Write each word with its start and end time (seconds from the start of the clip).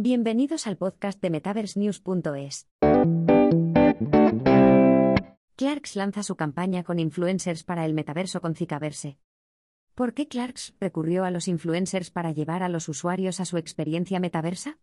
Bienvenidos 0.00 0.68
al 0.68 0.76
podcast 0.76 1.20
de 1.20 1.28
MetaverseNews.es. 1.28 2.68
Clarks 5.56 5.96
lanza 5.96 6.22
su 6.22 6.36
campaña 6.36 6.84
con 6.84 7.00
influencers 7.00 7.64
para 7.64 7.84
el 7.84 7.94
metaverso 7.94 8.40
con 8.40 8.54
Cicaverse. 8.54 9.18
¿Por 9.96 10.14
qué 10.14 10.28
Clarks 10.28 10.76
recurrió 10.78 11.24
a 11.24 11.32
los 11.32 11.48
influencers 11.48 12.12
para 12.12 12.30
llevar 12.30 12.62
a 12.62 12.68
los 12.68 12.88
usuarios 12.88 13.40
a 13.40 13.44
su 13.44 13.56
experiencia 13.56 14.20
metaversa? 14.20 14.78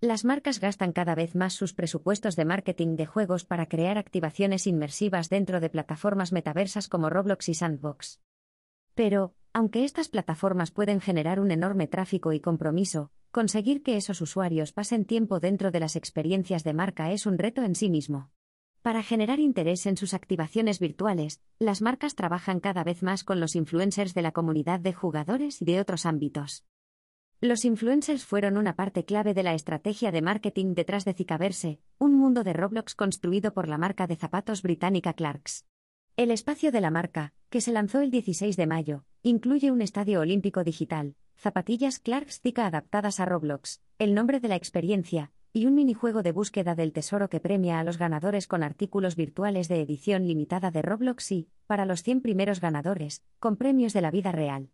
Las 0.00 0.24
marcas 0.24 0.58
gastan 0.58 0.90
cada 0.90 1.14
vez 1.14 1.36
más 1.36 1.52
sus 1.52 1.72
presupuestos 1.72 2.34
de 2.34 2.44
marketing 2.44 2.96
de 2.96 3.06
juegos 3.06 3.44
para 3.44 3.66
crear 3.66 3.96
activaciones 3.96 4.66
inmersivas 4.66 5.28
dentro 5.28 5.60
de 5.60 5.70
plataformas 5.70 6.32
metaversas 6.32 6.88
como 6.88 7.10
Roblox 7.10 7.48
y 7.48 7.54
Sandbox. 7.54 8.20
Pero, 8.96 9.36
aunque 9.52 9.84
estas 9.84 10.08
plataformas 10.08 10.72
pueden 10.72 11.00
generar 11.00 11.38
un 11.38 11.52
enorme 11.52 11.86
tráfico 11.86 12.32
y 12.32 12.40
compromiso, 12.40 13.12
conseguir 13.32 13.82
que 13.82 13.96
esos 13.96 14.20
usuarios 14.20 14.72
pasen 14.72 15.06
tiempo 15.06 15.40
dentro 15.40 15.70
de 15.70 15.80
las 15.80 15.96
experiencias 15.96 16.64
de 16.64 16.74
marca 16.74 17.12
es 17.12 17.24
un 17.24 17.38
reto 17.38 17.62
en 17.62 17.74
sí 17.74 17.88
mismo. 17.88 18.30
Para 18.82 19.02
generar 19.02 19.40
interés 19.40 19.86
en 19.86 19.96
sus 19.96 20.12
activaciones 20.12 20.78
virtuales, 20.78 21.40
las 21.58 21.80
marcas 21.80 22.14
trabajan 22.14 22.60
cada 22.60 22.84
vez 22.84 23.02
más 23.02 23.24
con 23.24 23.40
los 23.40 23.56
influencers 23.56 24.12
de 24.12 24.20
la 24.20 24.32
comunidad 24.32 24.80
de 24.80 24.92
jugadores 24.92 25.62
y 25.62 25.64
de 25.64 25.80
otros 25.80 26.04
ámbitos. 26.04 26.66
Los 27.40 27.64
influencers 27.64 28.24
fueron 28.24 28.58
una 28.58 28.76
parte 28.76 29.04
clave 29.04 29.32
de 29.32 29.42
la 29.42 29.54
estrategia 29.54 30.12
de 30.12 30.20
marketing 30.20 30.74
detrás 30.74 31.06
de 31.06 31.14
Cicaverse, 31.14 31.80
un 31.98 32.14
mundo 32.14 32.44
de 32.44 32.52
Roblox 32.52 32.94
construido 32.94 33.54
por 33.54 33.66
la 33.66 33.78
marca 33.78 34.06
de 34.06 34.16
zapatos 34.16 34.60
británica 34.62 35.14
Clarks. 35.14 35.64
El 36.16 36.30
espacio 36.30 36.70
de 36.70 36.82
la 36.82 36.90
marca, 36.90 37.32
que 37.48 37.62
se 37.62 37.72
lanzó 37.72 38.02
el 38.02 38.10
16 38.10 38.56
de 38.58 38.66
mayo, 38.66 39.04
incluye 39.22 39.70
un 39.70 39.80
estadio 39.80 40.20
olímpico 40.20 40.62
digital, 40.64 41.16
zapatillas 41.42 41.98
Clarks 41.98 42.40
Zika 42.40 42.66
adaptadas 42.66 43.18
a 43.18 43.24
Roblox, 43.24 43.82
el 43.98 44.14
nombre 44.14 44.38
de 44.38 44.46
la 44.46 44.54
experiencia, 44.54 45.32
y 45.52 45.66
un 45.66 45.74
minijuego 45.74 46.22
de 46.22 46.30
búsqueda 46.30 46.76
del 46.76 46.92
tesoro 46.92 47.28
que 47.28 47.40
premia 47.40 47.80
a 47.80 47.84
los 47.84 47.98
ganadores 47.98 48.46
con 48.46 48.62
artículos 48.62 49.16
virtuales 49.16 49.66
de 49.66 49.80
edición 49.80 50.28
limitada 50.28 50.70
de 50.70 50.82
Roblox 50.82 51.32
y, 51.32 51.48
para 51.66 51.84
los 51.84 52.04
100 52.04 52.20
primeros 52.20 52.60
ganadores, 52.60 53.24
con 53.40 53.56
premios 53.56 53.92
de 53.92 54.02
la 54.02 54.12
vida 54.12 54.30
real. 54.30 54.70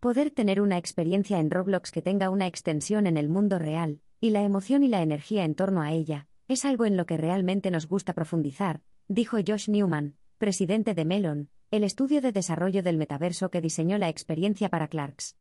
Poder 0.00 0.32
tener 0.32 0.60
una 0.60 0.78
experiencia 0.78 1.38
en 1.38 1.48
Roblox 1.48 1.92
que 1.92 2.02
tenga 2.02 2.28
una 2.28 2.48
extensión 2.48 3.06
en 3.06 3.16
el 3.16 3.28
mundo 3.28 3.60
real, 3.60 4.00
y 4.20 4.30
la 4.30 4.42
emoción 4.42 4.82
y 4.82 4.88
la 4.88 5.00
energía 5.00 5.44
en 5.44 5.54
torno 5.54 5.80
a 5.80 5.92
ella, 5.92 6.26
es 6.48 6.64
algo 6.64 6.86
en 6.86 6.96
lo 6.96 7.06
que 7.06 7.18
realmente 7.18 7.70
nos 7.70 7.86
gusta 7.86 8.14
profundizar, 8.14 8.80
dijo 9.06 9.36
Josh 9.46 9.70
Newman, 9.70 10.16
presidente 10.38 10.92
de 10.94 11.04
Melon, 11.04 11.50
el 11.70 11.84
estudio 11.84 12.20
de 12.20 12.32
desarrollo 12.32 12.82
del 12.82 12.96
metaverso 12.96 13.52
que 13.52 13.60
diseñó 13.60 13.96
la 13.96 14.08
experiencia 14.08 14.68
para 14.68 14.88
Clarks. 14.88 15.36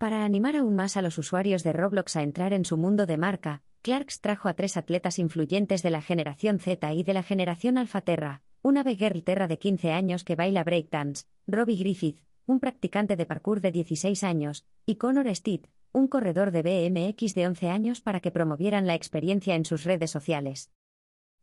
Para 0.00 0.24
animar 0.24 0.56
aún 0.56 0.76
más 0.76 0.96
a 0.96 1.02
los 1.02 1.18
usuarios 1.18 1.62
de 1.62 1.74
Roblox 1.74 2.16
a 2.16 2.22
entrar 2.22 2.54
en 2.54 2.64
su 2.64 2.78
mundo 2.78 3.04
de 3.04 3.18
marca, 3.18 3.60
Clarks 3.82 4.22
trajo 4.22 4.48
a 4.48 4.54
tres 4.54 4.78
atletas 4.78 5.18
influyentes 5.18 5.82
de 5.82 5.90
la 5.90 6.00
generación 6.00 6.58
Z 6.58 6.94
y 6.94 7.02
de 7.02 7.12
la 7.12 7.22
generación 7.22 7.76
Alpha 7.76 8.00
Terra, 8.00 8.40
una 8.62 8.82
Girl 8.82 9.22
Terra 9.22 9.46
de 9.46 9.58
15 9.58 9.92
años 9.92 10.24
que 10.24 10.36
baila 10.36 10.64
breakdance, 10.64 11.26
Robbie 11.46 11.76
Griffith, 11.76 12.22
un 12.46 12.60
practicante 12.60 13.14
de 13.14 13.26
parkour 13.26 13.60
de 13.60 13.72
16 13.72 14.24
años, 14.24 14.64
y 14.86 14.94
Connor 14.94 15.36
Steed, 15.36 15.66
un 15.92 16.08
corredor 16.08 16.50
de 16.50 16.62
BMX 16.62 17.34
de 17.34 17.46
11 17.48 17.68
años 17.68 18.00
para 18.00 18.20
que 18.20 18.30
promovieran 18.30 18.86
la 18.86 18.94
experiencia 18.94 19.54
en 19.54 19.66
sus 19.66 19.84
redes 19.84 20.10
sociales. 20.10 20.70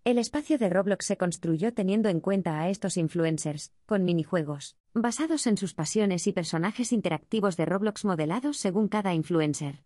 El 0.08 0.20
espacio 0.20 0.58
de 0.58 0.70
Roblox 0.70 1.06
se 1.06 1.18
construyó 1.18 1.74
teniendo 1.74 2.08
en 2.08 2.22
cuenta 2.22 2.62
a 2.62 2.70
estos 2.70 2.96
influencers, 2.96 3.74
con 3.86 4.06
minijuegos, 4.06 4.78
basados 4.94 5.48
en 5.48 5.58
sus 5.58 5.74
pasiones 5.74 6.28
y 6.28 6.32
personajes 6.32 6.94
interactivos 6.94 7.58
de 7.58 7.66
Roblox 7.66 8.06
modelados 8.06 8.56
según 8.56 8.88
cada 8.88 9.14
influencer. 9.14 9.84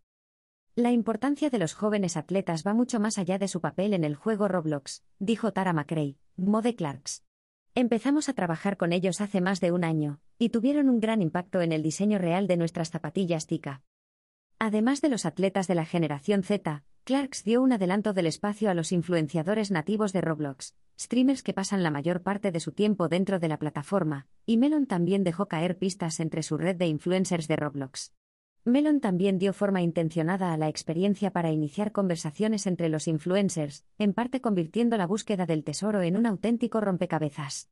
La 0.75 0.91
importancia 0.91 1.49
de 1.49 1.57
los 1.57 1.73
jóvenes 1.73 2.17
atletas 2.17 2.63
va 2.63 2.75
mucho 2.75 2.99
más 2.99 3.17
allá 3.17 3.39
de 3.39 3.47
su 3.47 3.61
papel 3.61 3.95
en 3.95 4.03
el 4.03 4.13
juego 4.13 4.47
Roblox, 4.47 5.03
dijo 5.17 5.53
Tara 5.53 5.73
McRae, 5.73 6.17
Mode 6.35 6.75
Clarks. 6.75 7.23
Empezamos 7.73 8.29
a 8.29 8.33
trabajar 8.33 8.77
con 8.77 8.93
ellos 8.93 9.21
hace 9.21 9.41
más 9.41 9.59
de 9.59 9.71
un 9.71 9.83
año, 9.83 10.19
y 10.37 10.49
tuvieron 10.49 10.87
un 10.87 10.99
gran 10.99 11.23
impacto 11.23 11.61
en 11.61 11.71
el 11.71 11.81
diseño 11.81 12.19
real 12.19 12.45
de 12.45 12.57
nuestras 12.57 12.91
zapatillas 12.91 13.47
Tika. 13.47 13.81
Además 14.59 15.01
de 15.01 15.09
los 15.09 15.25
atletas 15.25 15.67
de 15.67 15.73
la 15.73 15.85
generación 15.85 16.43
Z, 16.43 16.83
Clarks 17.03 17.43
dio 17.43 17.63
un 17.63 17.71
adelanto 17.73 18.13
del 18.13 18.27
espacio 18.27 18.69
a 18.69 18.75
los 18.75 18.91
influenciadores 18.91 19.71
nativos 19.71 20.13
de 20.13 20.21
Roblox, 20.21 20.75
streamers 20.99 21.41
que 21.41 21.51
pasan 21.51 21.81
la 21.81 21.89
mayor 21.89 22.21
parte 22.21 22.51
de 22.51 22.59
su 22.59 22.73
tiempo 22.73 23.09
dentro 23.09 23.39
de 23.39 23.47
la 23.47 23.57
plataforma, 23.57 24.27
y 24.45 24.57
Melon 24.57 24.85
también 24.85 25.23
dejó 25.23 25.47
caer 25.47 25.79
pistas 25.79 26.19
entre 26.19 26.43
su 26.43 26.59
red 26.59 26.75
de 26.75 26.85
influencers 26.85 27.47
de 27.47 27.55
Roblox. 27.55 28.13
Melon 28.65 28.99
también 28.99 29.39
dio 29.39 29.51
forma 29.51 29.81
intencionada 29.81 30.53
a 30.53 30.57
la 30.57 30.69
experiencia 30.69 31.31
para 31.31 31.49
iniciar 31.49 31.91
conversaciones 31.91 32.67
entre 32.67 32.87
los 32.87 33.07
influencers, 33.07 33.83
en 33.97 34.13
parte 34.13 34.39
convirtiendo 34.39 34.95
la 34.95 35.07
búsqueda 35.07 35.47
del 35.47 35.63
tesoro 35.63 36.03
en 36.03 36.17
un 36.17 36.27
auténtico 36.27 36.81
rompecabezas. 36.81 37.71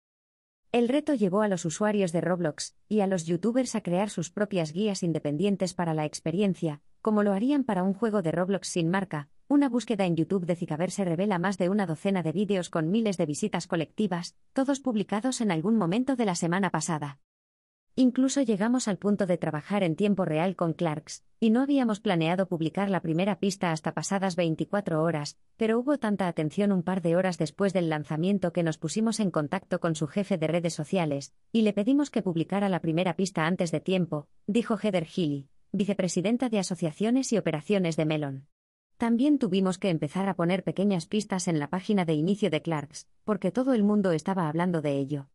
El 0.72 0.90
reto 0.90 1.14
llevó 1.14 1.44
a 1.44 1.48
los 1.48 1.66
usuarios 1.66 2.12
de 2.12 2.22
Roblox 2.22 2.76
y 2.88 3.02
a 3.02 3.08
los 3.08 3.26
youtubers 3.26 3.76
a 3.76 3.82
crear 3.82 4.10
sus 4.10 4.32
propias 4.32 4.74
guías 4.74 5.04
independientes 5.04 5.76
para 5.76 5.94
la 5.94 6.06
experiencia, 6.06 6.82
como 7.02 7.24
lo 7.24 7.34
harían 7.34 7.64
para 7.64 7.84
un 7.84 7.94
juego 7.94 8.22
de 8.22 8.32
Roblox 8.32 8.68
sin 8.68 8.90
marca. 8.90 9.30
Una 9.48 9.70
búsqueda 9.70 10.06
en 10.06 10.16
YouTube 10.16 10.46
de 10.46 10.56
se 10.90 11.06
revela 11.06 11.40
más 11.40 11.58
de 11.58 11.70
una 11.70 11.86
docena 11.86 12.22
de 12.22 12.32
vídeos 12.32 12.70
con 12.70 12.92
miles 12.92 13.18
de 13.18 13.26
visitas 13.26 13.66
colectivas, 13.66 14.36
todos 14.54 14.80
publicados 14.80 15.42
en 15.42 15.52
algún 15.52 15.76
momento 15.76 16.16
de 16.16 16.26
la 16.26 16.36
semana 16.36 16.70
pasada. 16.70 17.20
Incluso 17.96 18.42
llegamos 18.42 18.88
al 18.88 18.98
punto 18.98 19.26
de 19.26 19.38
trabajar 19.38 19.84
en 19.84 19.96
tiempo 19.96 20.24
real 20.24 20.56
con 20.56 20.74
Clarks, 20.74 21.26
y 21.40 21.50
no 21.50 21.62
habíamos 21.62 22.00
planeado 22.00 22.48
publicar 22.48 22.90
la 22.90 23.02
primera 23.02 23.40
pista 23.40 23.72
hasta 23.72 23.94
pasadas 23.94 24.36
24 24.36 25.04
horas, 25.04 25.38
pero 25.58 25.80
hubo 25.80 25.98
tanta 25.98 26.28
atención 26.28 26.72
un 26.72 26.84
par 26.84 27.02
de 27.02 27.18
horas 27.18 27.38
después 27.38 27.74
del 27.74 27.90
lanzamiento 27.90 28.54
que 28.54 28.64
nos 28.64 28.78
pusimos 28.78 29.20
en 29.20 29.32
contacto 29.32 29.80
con 29.80 29.96
su 29.96 30.08
jefe 30.08 30.38
de 30.38 30.48
redes 30.48 30.74
sociales, 30.74 31.34
y 31.52 31.64
le 31.64 31.74
pedimos 31.74 32.10
que 32.10 32.22
publicara 32.22 32.70
la 32.70 32.80
primera 32.80 33.16
pista 33.16 33.46
antes 33.48 33.72
de 33.72 33.82
tiempo, 33.82 34.28
dijo 34.48 34.78
Heather 34.78 35.06
Healy, 35.06 35.50
vicepresidenta 35.72 36.50
de 36.50 36.60
Asociaciones 36.60 37.32
y 37.32 37.38
Operaciones 37.38 37.96
de 37.96 38.06
Melon. 38.06 38.48
También 38.98 39.40
tuvimos 39.40 39.78
que 39.78 39.90
empezar 39.90 40.28
a 40.28 40.36
poner 40.36 40.64
pequeñas 40.64 41.06
pistas 41.06 41.48
en 41.48 41.60
la 41.60 41.70
página 41.70 42.06
de 42.06 42.14
inicio 42.14 42.50
de 42.50 42.62
Clarks, 42.62 43.08
porque 43.24 43.52
todo 43.52 43.74
el 43.74 43.84
mundo 43.84 44.12
estaba 44.12 44.50
hablando 44.50 44.82
de 44.82 44.98
ello. 44.98 45.30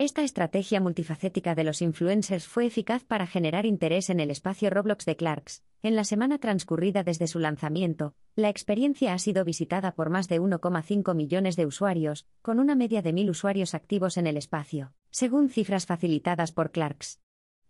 Esta 0.00 0.22
estrategia 0.22 0.80
multifacética 0.80 1.54
de 1.54 1.62
los 1.62 1.82
influencers 1.82 2.46
fue 2.46 2.64
eficaz 2.64 3.04
para 3.04 3.26
generar 3.26 3.66
interés 3.66 4.08
en 4.08 4.18
el 4.18 4.30
espacio 4.30 4.70
Roblox 4.70 5.04
de 5.04 5.14
Clarks. 5.14 5.62
En 5.82 5.94
la 5.94 6.04
semana 6.04 6.38
transcurrida 6.38 7.02
desde 7.02 7.26
su 7.26 7.38
lanzamiento, 7.38 8.14
la 8.34 8.48
experiencia 8.48 9.12
ha 9.12 9.18
sido 9.18 9.44
visitada 9.44 9.94
por 9.94 10.08
más 10.08 10.26
de 10.26 10.40
1,5 10.40 11.14
millones 11.14 11.56
de 11.56 11.66
usuarios, 11.66 12.26
con 12.40 12.58
una 12.60 12.74
media 12.74 13.02
de 13.02 13.12
mil 13.12 13.28
usuarios 13.28 13.74
activos 13.74 14.16
en 14.16 14.26
el 14.26 14.38
espacio, 14.38 14.94
según 15.10 15.50
cifras 15.50 15.84
facilitadas 15.84 16.50
por 16.50 16.70
Clarks. 16.70 17.20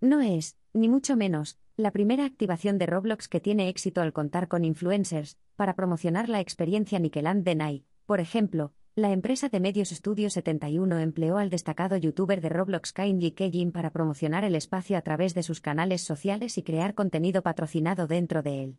No 0.00 0.20
es, 0.20 0.56
ni 0.72 0.88
mucho 0.88 1.16
menos, 1.16 1.58
la 1.80 1.90
primera 1.90 2.24
activación 2.24 2.78
de 2.78 2.86
Roblox 2.86 3.28
que 3.28 3.40
tiene 3.40 3.68
éxito 3.68 4.00
al 4.00 4.12
contar 4.12 4.48
con 4.48 4.64
influencers, 4.64 5.38
para 5.56 5.74
promocionar 5.74 6.28
la 6.28 6.40
experiencia 6.40 6.98
Nickeland 6.98 7.44
de 7.44 7.82
por 8.06 8.20
ejemplo, 8.20 8.72
la 8.96 9.12
empresa 9.12 9.48
de 9.48 9.60
medios 9.60 9.90
Studio 9.90 10.30
71 10.30 10.98
empleó 10.98 11.38
al 11.38 11.48
destacado 11.48 11.96
youtuber 11.96 12.40
de 12.40 12.48
Roblox 12.48 12.92
Kindly 12.92 13.30
Kejin 13.30 13.70
para 13.70 13.90
promocionar 13.90 14.44
el 14.44 14.56
espacio 14.56 14.98
a 14.98 15.02
través 15.02 15.32
de 15.32 15.44
sus 15.44 15.60
canales 15.60 16.02
sociales 16.02 16.58
y 16.58 16.62
crear 16.62 16.94
contenido 16.94 17.42
patrocinado 17.42 18.08
dentro 18.08 18.42
de 18.42 18.64
él. 18.64 18.78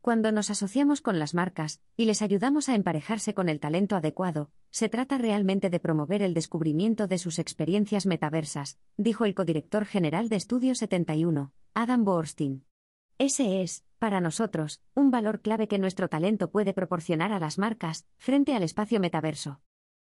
Cuando 0.00 0.32
nos 0.32 0.48
asociamos 0.48 1.02
con 1.02 1.18
las 1.18 1.34
marcas 1.34 1.82
y 1.94 2.06
les 2.06 2.22
ayudamos 2.22 2.70
a 2.70 2.74
emparejarse 2.74 3.34
con 3.34 3.50
el 3.50 3.60
talento 3.60 3.96
adecuado, 3.96 4.50
se 4.70 4.88
trata 4.88 5.18
realmente 5.18 5.68
de 5.68 5.78
promover 5.78 6.22
el 6.22 6.32
descubrimiento 6.32 7.06
de 7.06 7.18
sus 7.18 7.38
experiencias 7.38 8.06
metaversas, 8.06 8.78
dijo 8.96 9.26
el 9.26 9.34
codirector 9.34 9.84
general 9.84 10.30
de 10.30 10.40
Studio 10.40 10.74
71, 10.74 11.52
Adam 11.74 12.04
Borstein. 12.04 12.64
Ese 13.18 13.62
es, 13.62 13.84
para 13.98 14.20
nosotros, 14.20 14.80
un 14.94 15.10
valor 15.10 15.40
clave 15.40 15.68
que 15.68 15.78
nuestro 15.78 16.08
talento 16.08 16.50
puede 16.50 16.74
proporcionar 16.74 17.32
a 17.32 17.38
las 17.38 17.58
marcas, 17.58 18.06
frente 18.16 18.54
al 18.56 18.64
espacio 18.64 18.98
metaverso. 18.98 19.60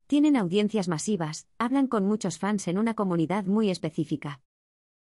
Tienen 0.05 0.35
audiencias 0.35 0.87
masivas, 0.87 1.47
hablan 1.57 1.87
con 1.87 2.05
muchos 2.05 2.37
fans 2.37 2.67
en 2.67 2.77
una 2.77 2.93
comunidad 2.93 3.45
muy 3.45 3.71
específica. 3.71 4.41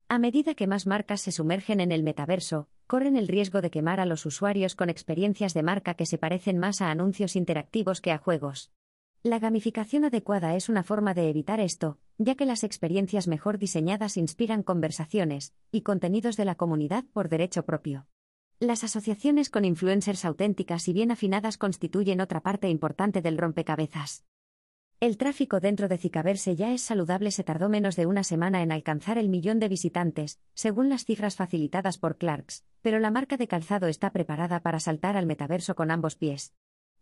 A 0.09 0.19
medida 0.19 0.55
que 0.55 0.67
más 0.67 0.87
marcas 0.87 1.21
se 1.21 1.33
sumergen 1.33 1.81
en 1.81 1.93
el 1.93 2.03
metaverso, 2.03 2.69
corren 2.87 3.17
el 3.17 3.29
riesgo 3.29 3.61
de 3.61 3.71
quemar 3.71 4.01
a 4.01 4.07
los 4.07 4.25
usuarios 4.25 4.75
con 4.77 4.89
experiencias 4.89 5.53
de 5.53 5.63
marca 5.63 5.95
que 5.95 6.07
se 6.07 6.17
parecen 6.17 6.57
más 6.59 6.81
a 6.81 6.91
anuncios 6.91 7.37
interactivos 7.37 8.01
que 8.01 8.13
a 8.13 8.19
juegos. 8.19 8.73
La 9.27 9.41
gamificación 9.41 10.05
adecuada 10.05 10.55
es 10.55 10.69
una 10.69 10.85
forma 10.85 11.13
de 11.13 11.29
evitar 11.29 11.59
esto, 11.59 11.99
ya 12.17 12.37
que 12.37 12.47
las 12.47 12.63
experiencias 12.63 13.27
mejor 13.27 13.59
diseñadas 13.59 14.17
inspiran 14.17 14.63
conversaciones 14.63 15.53
y 15.73 15.81
contenidos 15.81 16.37
de 16.37 16.45
la 16.45 16.55
comunidad 16.55 17.03
por 17.13 17.29
derecho 17.29 17.65
propio. 17.65 18.07
Las 18.61 18.85
asociaciones 18.85 19.51
con 19.51 19.65
influencers 19.65 20.25
auténticas 20.25 20.87
y 20.87 20.93
bien 20.93 21.11
afinadas 21.11 21.59
constituyen 21.59 22.21
otra 22.21 22.41
parte 22.41 22.69
importante 22.69 23.21
del 23.21 23.37
rompecabezas. 23.37 24.25
El 25.01 25.17
tráfico 25.17 25.59
dentro 25.59 25.89
de 25.89 25.99
Cicaverse 25.99 26.55
ya 26.55 26.73
es 26.73 26.83
saludable 26.83 27.33
se 27.33 27.43
tardó 27.43 27.69
menos 27.69 27.97
de 27.97 28.07
una 28.07 28.23
semana 28.23 28.63
en 28.63 28.71
alcanzar 28.71 29.19
el 29.19 29.29
millón 29.29 29.59
de 29.59 29.69
visitantes, 29.69 30.39
según 30.55 30.89
las 30.89 31.05
cifras 31.05 31.35
facilitadas 31.35 31.99
por 31.99 32.17
Clarks, 32.17 32.65
pero 32.81 33.01
la 33.01 33.11
marca 33.11 33.37
de 33.37 33.49
calzado 33.49 33.89
está 33.89 34.13
preparada 34.13 34.61
para 34.61 34.79
saltar 34.79 35.17
al 35.17 35.27
metaverso 35.27 35.75
con 35.75 35.91
ambos 35.91 36.15
pies. 36.15 36.55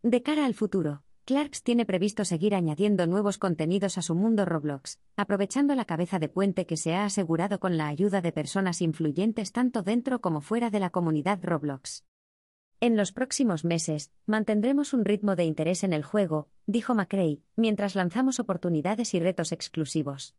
De 0.02 0.22
cara 0.22 0.46
al 0.46 0.54
futuro, 0.54 1.02
Clarks 1.26 1.62
tiene 1.62 1.86
previsto 1.86 2.26
seguir 2.26 2.54
añadiendo 2.54 3.06
nuevos 3.06 3.38
contenidos 3.38 3.96
a 3.96 4.02
su 4.02 4.14
mundo 4.14 4.44
Roblox, 4.44 5.00
aprovechando 5.16 5.74
la 5.74 5.86
cabeza 5.86 6.18
de 6.18 6.28
puente 6.28 6.66
que 6.66 6.76
se 6.76 6.94
ha 6.94 7.06
asegurado 7.06 7.60
con 7.60 7.78
la 7.78 7.88
ayuda 7.88 8.20
de 8.20 8.30
personas 8.30 8.82
influyentes 8.82 9.50
tanto 9.50 9.82
dentro 9.82 10.20
como 10.20 10.42
fuera 10.42 10.68
de 10.68 10.80
la 10.80 10.90
comunidad 10.90 11.38
Roblox. 11.42 12.04
En 12.80 12.98
los 12.98 13.12
próximos 13.12 13.64
meses, 13.64 14.12
mantendremos 14.26 14.92
un 14.92 15.06
ritmo 15.06 15.34
de 15.34 15.44
interés 15.44 15.82
en 15.82 15.94
el 15.94 16.02
juego, 16.02 16.50
dijo 16.66 16.94
McRae, 16.94 17.40
mientras 17.56 17.94
lanzamos 17.94 18.38
oportunidades 18.38 19.14
y 19.14 19.20
retos 19.20 19.52
exclusivos. 19.52 20.34